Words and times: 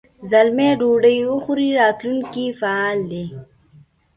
زلمی 0.29 0.69
ډوډۍ 0.79 1.17
وخوري 1.31 1.69
راتلونکي 1.79 2.45
مهال 2.49 2.57
فعل 2.59 2.97
دی. 3.11 3.25